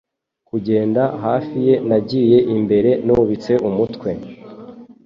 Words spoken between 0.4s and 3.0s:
kugenda hafi ye nagiye imbere